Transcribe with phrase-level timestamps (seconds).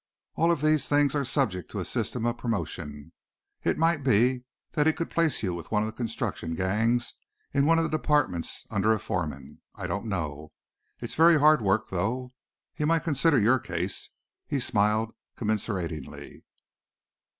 [0.33, 3.11] "All of these things are subject to a system of promotion.
[3.63, 7.13] It might be that he could place you with one of the construction gangs
[7.53, 9.61] in one of the departments under a foreman.
[9.75, 10.53] I don't know.
[11.01, 12.33] It's very hard work, though.
[12.73, 14.09] He might consider your case."
[14.47, 16.45] He smiled commiseratingly.